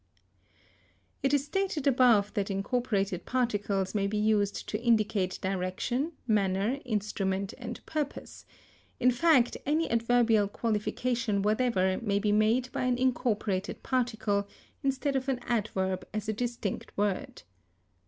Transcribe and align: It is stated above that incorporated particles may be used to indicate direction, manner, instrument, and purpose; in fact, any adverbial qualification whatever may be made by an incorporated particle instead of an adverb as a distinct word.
It 1.21 1.31
is 1.31 1.45
stated 1.45 1.85
above 1.85 2.33
that 2.33 2.49
incorporated 2.49 3.23
particles 3.23 3.93
may 3.93 4.07
be 4.07 4.17
used 4.17 4.67
to 4.69 4.81
indicate 4.81 5.37
direction, 5.43 6.13
manner, 6.25 6.79
instrument, 6.85 7.53
and 7.59 7.79
purpose; 7.85 8.43
in 8.99 9.11
fact, 9.11 9.57
any 9.63 9.87
adverbial 9.91 10.47
qualification 10.47 11.43
whatever 11.43 11.99
may 12.01 12.17
be 12.17 12.31
made 12.31 12.71
by 12.71 12.85
an 12.85 12.97
incorporated 12.97 13.83
particle 13.83 14.47
instead 14.81 15.15
of 15.15 15.29
an 15.29 15.37
adverb 15.43 16.07
as 16.15 16.27
a 16.27 16.33
distinct 16.33 16.97
word. 16.97 17.43